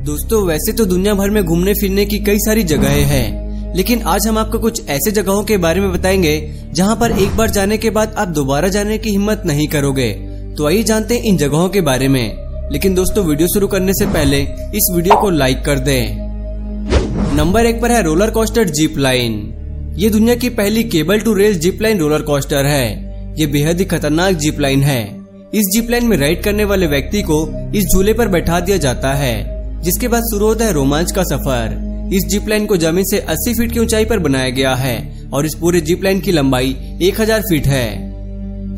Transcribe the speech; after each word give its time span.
दोस्तों, 0.00 0.46
वैसे 0.46 0.72
तो 0.72 0.84
दुनिया 0.84 1.14
भर 1.14 1.30
में 1.30 1.44
घूमने 1.44 1.72
फिरने 1.72 2.04
की 2.04 2.18
कई 2.18 2.38
सारी 2.38 2.62
जगहें 2.62 3.02
हैं, 3.02 3.76
लेकिन 3.76 4.02
आज 4.02 4.26
हम 4.26 4.38
आपको 4.38 4.58
कुछ 4.58 4.88
ऐसे 4.88 5.10
जगहों 5.10 5.44
के 5.44 5.56
बारे 5.56 5.80
में 5.80 5.92
बताएँगे, 5.92 6.52
जहाँ 6.72 6.96
पर 6.96 7.10
एक 7.10 7.36
बार 7.36 7.50
जाने 7.50 7.78
के 7.78 7.90
बाद 7.90 8.14
आप 8.18 8.28
दोबारा 8.28 8.68
जाने 8.68 8.98
की 8.98 9.10
हिम्मत 9.10 9.42
नहीं 9.46 9.68
करोगे। 9.68 10.08
तो 10.56 10.66
आइए 10.66 10.82
जानते 10.82 11.14
हैं 11.14 11.22
इन 11.22 11.36
जगहों 11.36 11.68
के 11.68 11.80
बारे 11.80 12.08
में। 12.08 12.36
लेकिन 12.72 12.94
दोस्तों, 12.94 13.24
वीडियो 13.24 13.48
शुरू 13.48 13.68
करने 13.68 13.94
से 13.94 14.06
पहले 14.06 14.42
इस 14.74 14.92
वीडियो 14.94 15.20
को 15.20 15.30
लाइक 15.30 15.62
कर 15.64 15.78
दें। 15.78 16.16
नंबर 17.36 17.66
एक 17.66 17.82
पर 17.82 17.92
है 17.92 18.02
रोलर 18.02 18.30
कोस्टर 18.30 18.68
जीप 18.68 18.98
लाइन। 18.98 19.54
ये 19.96 20.10
दुनिया 20.10 20.34
की 20.34 20.48
पहली 20.48 20.84
cable 20.84 21.18
to 21.18 21.34
rail 21.34 21.58
zip 21.58 21.82
line 21.82 21.98
roller 21.98 22.22
coaster 22.22 22.64
है। 22.64 22.92
ये 23.38 23.46
बेहद 23.46 23.78
ही 23.78 23.84
खतरनाक 23.84 24.34
जीप 24.34 24.60
लाइन 24.60 24.82
है। 24.82 25.26
इस 25.54 25.64
जीप 25.72 25.90
लाइन 25.90 26.06
में 26.06 26.16
राइड 26.16 26.42
करने 26.42 26.64
वाले 26.64 26.86
व्यक्ति 26.86 27.22
को 27.22 27.50
इस 27.74 27.84
झूले 27.92 28.12
पर 28.12 28.28
बैठा 28.28 28.60
दिया 28.60 28.76
जाता 28.76 29.14
है। 29.14 29.59
जिसके 29.82 30.08
बाद 30.08 30.22
शुरू 30.22 30.46
होता 30.46 30.64
है 30.64 30.72
रोमांच 30.72 31.12
का 31.12 31.22
सफ़र। 31.24 31.78
इस 32.14 32.26
जीप 32.26 32.48
लाइन 32.48 32.66
को 32.66 32.76
ज़मीन 32.76 33.04
से 33.04 33.18
80 33.30 33.54
फीट 33.54 33.72
की 33.72 33.78
ऊंचाई 33.78 34.04
पर 34.04 34.18
बनाया 34.18 34.50
गया 34.50 34.74
है 34.74 34.96
और 35.32 35.46
इस 35.46 35.54
पूरे 35.54 35.80
जीप 35.80 36.04
लाइन 36.04 36.20
की 36.20 36.32
लंबाई 36.32 36.76
1000 37.02 37.42
फीट 37.42 37.66
है। 37.66 37.88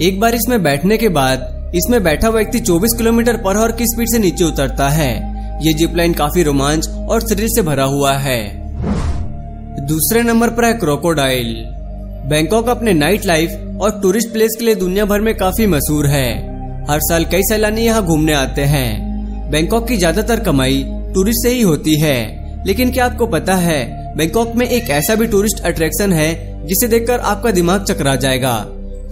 एक 0.00 0.20
बार 0.20 0.34
इसमें 0.34 0.62
बैठने 0.62 0.96
के 0.96 1.08
बाद, 1.10 1.72
इसमें 1.74 2.02
बैठा 2.04 2.28
व्यक्ति 2.30 2.60
24 2.60 2.96
किलोमीटर 2.98 3.36
पर 3.36 3.56
आवर 3.56 3.72
की 3.72 3.86
स्पीड 3.86 4.08
से 4.08 4.18
नीचे 4.18 4.44
उतरता 4.44 4.88
है। 4.90 5.12
ये 5.64 5.72
जीप 5.72 5.96
लाइन 5.96 6.12
काफ़ी 6.14 6.42
रोमांच 6.42 6.88
और 6.88 7.28
शरीर 7.28 7.48
से 7.48 7.62
भरा 7.62 7.84
हुआ 7.84 8.12
है। 8.18 8.40
दूसरे 9.88 10.22
नंबर 10.22 10.50
पर 10.50 10.64
है 10.64 10.72
क्रोकोडाइल। 10.74 11.54
बैंकॉक 12.28 12.68
अपने 12.68 12.92
नाइट 12.92 13.24
लाइफ 13.26 13.80
और 13.80 14.00
टूरिस्ट 14.02 14.32
प्लेस 14.32 14.56
के 14.58 14.64
लिए 14.64 14.74
दुनिया 14.74 15.04
भर 15.04 15.20
में 15.20 15.34
काफ़ी 15.34 15.66
मशहूर 15.66 16.06
है। 16.06 16.28
हर 16.90 17.00
साल 17.00 17.24
कई 17.24 17.42
सैलानी 17.42 17.84
यहाँ 17.84 18.04
घूमने 18.04 18.32
आते 18.34 18.62
हैं। 18.64 19.50
बैंकॉक 19.50 19.88
की 19.88 19.96
ज़्यादातर 19.96 20.40
कमाई 20.40 20.82
टूरिस्ट 21.14 21.42
से 21.42 21.50
ही 21.50 21.62
होती 21.62 21.94
है। 21.96 22.64
लेकिन 22.66 22.92
क्या 22.92 23.04
आपको 23.04 23.26
पता 23.26 23.54
है 23.56 23.80
बैंकॉक 24.16 24.54
में 24.56 24.66
एक 24.68 24.90
ऐसा 24.90 25.14
भी 25.14 25.26
टूरिस्ट 25.26 25.60
अट्रैक्शन 25.60 26.12
है, 26.12 26.66
जिसे 26.66 26.88
देखकर 26.88 27.20
आपका 27.20 27.50
दिमाग 27.50 27.84
चकरा 27.84 28.14
जाएगा। 28.16 28.54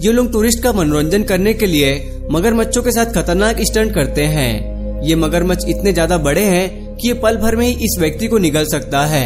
ये 0.01 0.11
लोग 0.11 0.31
टूरिस्ट 0.31 0.61
का 0.63 0.71
मनोरंजन 0.73 1.23
करने 1.23 1.53
के 1.53 1.65
लिए 1.65 1.93
मगरमच्छों 2.31 2.81
के 2.83 2.91
साथ 2.91 3.13
खतरनाक 3.13 3.61
स्टंट 3.61 3.93
करते 3.95 4.25
हैं। 4.27 5.03
ये 5.03 5.15
मगरमच्छ 5.15 5.63
इतने 5.67 5.93
ज़्यादा 5.93 6.17
बड़े 6.19 6.43
हैं 6.43 6.95
कि 6.95 7.07
ये 7.07 7.13
पल 7.13 7.37
भर 7.37 7.55
में 7.55 7.65
ही 7.65 7.73
इस 7.75 7.97
व्यक्ति 7.99 8.27
को 8.27 8.37
निगल 8.37 8.65
सकता 8.65 9.05
है। 9.05 9.25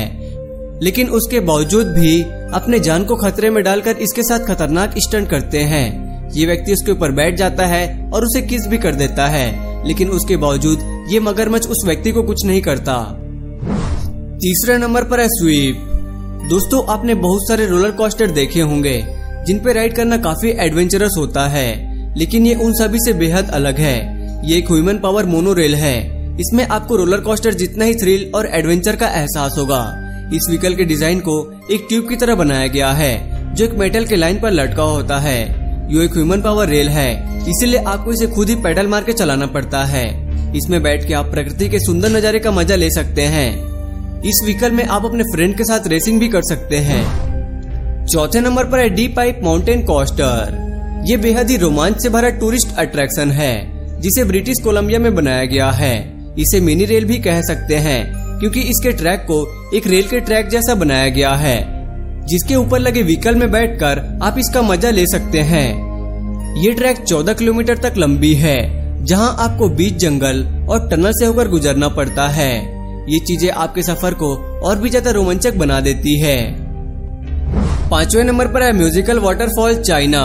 लेकिन 0.83 1.09
उसके 1.09 1.39
बावजूद 1.39 1.87
भी 1.87 2.21
अपने 2.53 2.79
जान 2.79 3.03
को 3.03 3.15
खतरे 3.15 3.49
में 3.49 3.63
डालकर 3.63 3.97
इसके 3.97 4.23
साथ 4.23 4.45
खतरनाक 4.47 4.93
स्टंट 4.99 5.29
करते 5.29 5.59
हैं। 5.63 6.31
ये 6.31 6.45
व्यक्ति 6.45 6.73
उसके 6.73 6.91
ऊपर 6.91 7.11
बैठ 7.11 7.35
जाता 7.35 7.65
है 7.65 8.09
और 8.09 8.25
उसे 8.25 8.41
किस 8.41 8.67
भी 8.67 8.77
कर 8.77 8.95
देता 8.95 9.27
है। 9.27 9.47
लेकिन 9.87 10.09
उसके 10.09 10.37
बावजूद 10.37 10.79
ये 11.07 11.19
मगरमच्छ 11.19 11.67
उस 11.67 11.83
व्यक्ति 11.85 12.11
को 12.11 12.21
कुछ 12.23 12.45
नहीं 12.45 12.61
करता। 12.61 12.93
तीसरे 14.41 14.77
नंबर 14.77 15.03
पर 15.03 15.19
है 15.19 15.27
स्वीप। 15.29 15.75
दोस्तों, 16.49 16.81
आपने 16.87 17.15
बहुत 17.15 17.47
सारे 17.47 17.65
रोलर 17.65 17.91
कोस्टर 17.91 18.31
देखे 18.31 18.61
होंगे, 18.61 19.03
जिन 19.47 19.59
पे 19.59 19.73
राइड 19.73 19.95
करना 19.95 20.17
काफ़ी 20.17 20.49
एडवेंचरस 20.49 21.15
होता 21.17 21.47
है, 21.47 21.67
लेकिन 22.17 22.45
ये 22.45 22.55
उन 22.55 22.73
सभी 22.73 22.99
से 22.99 23.13
बेहद 23.13 23.49
अलग 23.49 23.77
है। 23.77 23.97
ये 24.47 24.57
एक 24.57 24.71
ह्यूमन 24.71 24.97
पावर 24.97 25.25
मोनो 25.25 25.53
रेल 25.53 25.75
है। 25.75 25.95
इसमें 26.39 26.67
आपको 26.67 26.95
रोलर 26.95 27.21
कोस्टर 27.21 27.53
जितना 27.53 27.85
ही 27.85 27.95
थ्रिल 27.95 28.31
और 28.35 28.49
एडवेंचर 28.53 28.95
का 28.95 29.07
एहसास 29.07 29.57
होगा। 29.57 29.83
इस 30.33 30.47
व्हीकल 30.49 30.75
के 30.75 30.83
डिज़ाइन 30.83 31.19
को 31.19 31.39
एक 31.71 31.85
ट्यूब 31.89 32.09
की 32.09 32.15
तरह 32.15 32.35
बनाया 32.35 32.67
गया 32.67 32.91
है, 32.91 33.55
जो 33.55 33.65
एक 33.65 33.73
मेटल 33.73 34.05
के 34.05 34.15
लाइन 34.15 34.39
पर 34.39 34.51
लटका 34.51 34.83
होता 34.83 35.19
है। 35.19 35.39
यो 35.93 36.01
एक 36.01 36.13
ह्यूमन 36.13 36.41
पावर 36.41 36.67
रेल 36.67 36.89
है। 36.89 37.09
इसीलिए 37.49 37.79
आपको 37.79 38.11
इसे 38.11 38.27
खुद 38.27 38.49
ही 38.49 38.55
पेडल 38.55 38.87
मार 38.87 39.03
के 39.03 39.13
चलाना 39.13 39.45
पड़ता 39.45 39.83
है। 39.85 40.24
इसमें 40.55 40.81
बैठ 40.83 41.07
के 41.07 41.13
आप 41.13 41.31
प्रकृति 41.31 41.69
के 41.69 41.79
सुंदर 41.79 42.09
नज़ारे 42.09 42.39
का 42.39 42.51
मज़ा 42.51 42.75
ले 42.75 42.89
सकते 42.89 43.21
हैं। 43.27 43.49
इस 44.23 44.41
व्हीकल 44.43 44.71
में 44.71 44.83
आप 44.85 45.05
अपने 45.05 45.23
फ्रेंड 45.23 45.55
के 45.57 45.63
साथ 45.63 45.87
रेसिंग 45.87 46.19
भी 46.19 46.27
कर 46.27 46.41
सकते 46.41 46.77
हैं। 46.79 47.03
चौथे 48.05 48.41
नंबर 48.41 48.65
पर 48.65 48.79
है 48.79 48.89
डी 48.89 49.07
पाइप 49.07 49.39
माउंटेन 49.43 49.83
कोस्टर 49.83 50.63
ये 51.07 51.17
बेहद 51.17 51.49
ही 51.49 51.57
रोमांच 51.57 52.01
से 52.03 52.09
भरा 52.09 52.29
टूरिस्ट 52.29 52.75
अट्रैक्शन 52.77 53.31
है, 53.31 54.01
जिसे 54.01 54.23
ब्रिटिश 54.23 54.59
कोलंबिया 54.63 54.99
में 54.99 55.13
बनाया 55.15 55.45
गया 55.45 55.69
है। 55.71 55.95
इसे 56.39 56.59
मिनी 56.61 56.85
रेल 56.85 57.05
भी 57.05 57.17
कह 57.17 57.41
सकते 57.41 57.75
हैं, 57.77 58.03
क्योंकि 58.39 58.61
इसके 58.61 58.91
ट्रैक 58.91 59.19
को 59.21 59.37
एक 59.77 59.87
रेल 59.87 60.07
के 60.07 60.19
ट्रैक 60.19 60.47
जैसा 60.47 60.75
बनाया 60.75 61.09
गया 61.09 61.33
है, 61.33 61.57
जिसके 62.27 62.55
ऊपर 62.55 62.79
लगे 62.79 63.03
व्हीकल 63.03 63.35
में 63.35 63.49
बैठकर 63.51 63.99
आप 64.23 64.35
इसका 64.39 64.61
मज़ा 64.61 64.89
ले 64.89 65.05
सकते 65.07 65.41
हैं। 65.43 65.67
ये 66.63 66.71
ट्रैक 66.73 66.97
14 66.97 67.33
किलोमीटर 67.33 67.77
तक 67.77 67.97
लंबी 67.97 68.33
है। 68.33 68.84
जहाँ 69.05 69.35
आपको 69.39 69.67
बीच 69.69 69.95
जंगल 69.95 70.43
और 70.69 70.87
टनल 70.89 71.11
से 71.11 71.25
होकर 71.25 71.47
गुजरना 71.47 71.87
पड़ता 71.89 72.27
है। 72.27 72.53
ये 73.07 73.19
चीज़ें 73.19 73.49
आपके 73.49 73.81
सफ़र 73.83 74.13
को 74.13 74.35
और 74.61 74.77
भी 74.79 74.89
ज़्यादा 74.89 75.11
रोमांचक 75.11 75.55
बना 75.55 75.79
देती 75.79 76.17
है। 76.19 76.37
पांचवे 77.89 78.23
नंबर 78.23 78.47
पर 78.47 78.63
है 78.63 78.71
म्यूजिकल 78.73 79.19
वाटरफॉल 79.19 79.75
चाइना। 79.75 80.21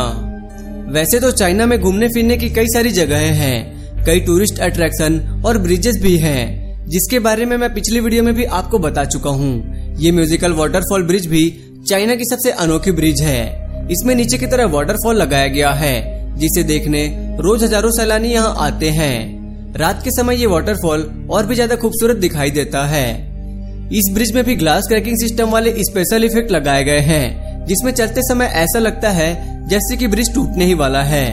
वैसे 0.91 1.21
तो 1.21 1.31
चाइना 1.31 1.67
में 1.67 1.79
घूमने 1.81 2.09
फिरने 2.09 2.37
की 2.37 2.49
कई 2.51 2.67
सारी 2.67 2.91
जगहें 2.91 3.33
हैं, 3.35 4.05
कई 4.05 4.21
टूरिस्ट 4.21 4.59
अट्रैक्शन 4.61 5.43
और 5.47 5.59
ब्रिजेस 5.59 6.01
भी 6.03 6.17
हैं, 6.17 6.87
जिसके 6.89 7.19
बारे 7.19 7.45
में 7.47 7.57
मैं 7.57 7.73
पिछली 7.75 8.01
वीडियो 8.01 8.23
में 8.23 8.35
भी 8.35 8.45
आपको 8.45 8.79
बता 8.79 9.05
चुका 9.07 9.31
हूँ। 9.31 9.97
ये 9.99 10.13
म्यूजिकल 10.13 10.53
वाटरफॉल 10.53 11.03
ब्रिज 11.03 11.27
भी 11.27 11.49
चाइना 11.89 12.15
की 12.15 12.25
सबसे 12.25 12.51
अनोखी 12.59 12.93
ब्रिज 12.93 13.21
है। 13.23 13.43
इसमें 13.91 14.15
नीचे 14.15 14.39
की 14.39 14.47
तरह 14.47 14.67
वाटरफॉल 14.69 15.17
लगाया 15.17 15.47
गया 15.49 15.71
है। 15.73 16.20
जिसे 16.37 16.63
देखने 16.65 17.07
रोज 17.41 17.63
हज़ारों 17.65 17.91
सैलानी 17.91 18.29
यहाँ 18.29 18.55
आते 18.59 18.91
हैं। 18.91 19.75
रात 19.75 20.03
के 20.05 20.11
समय 20.11 20.37
ये 20.37 20.47
वाटरफॉल 20.47 21.03
और 21.31 21.47
भी 21.47 21.55
ज़्यादा 21.55 21.77
खूबसूरत 21.77 22.17
दिखाई 22.17 22.51
देता 22.51 22.85
है। 22.87 23.09
इस 23.91 24.11
ब्रिज 24.15 24.35
में 24.35 24.43
भी 24.45 24.55
ग्लास 24.57 24.87
क्रैकिंग 24.89 25.17
सिस्टम 25.19 25.51
वाले 25.51 25.73
स्पेशल 25.85 26.25
इफ़ेक्ट 26.25 26.51
लगाए 26.51 26.85
गए 26.85 27.01
हैं, 27.01 27.65
जिसमें 27.67 27.93
चलते 27.93 28.21
समय 28.23 28.51
ऐसा 28.57 28.79
लगता 28.79 29.11
है 29.11 29.29
जैसे 29.69 29.97
कि 29.97 30.07
ब्रिज 30.07 30.35
टूटने 30.35 30.65
ही 30.65 30.75
वाला 30.75 31.03
है। 31.03 31.27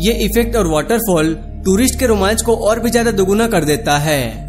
ये 0.00 0.12
इफ़ेक्ट 0.24 0.56
और 0.56 0.66
वाटरफॉल 0.66 1.34
टूरिस्ट 1.64 1.98
के 1.98 2.06
रोमांच 2.06 2.42
को 2.42 2.56
और 2.58 2.80
भी 2.80 2.90
ज़्यादा 2.90 3.10
दोगुना 3.12 3.46
कर 3.46 3.64
देता 3.64 3.96
है। 3.98 4.45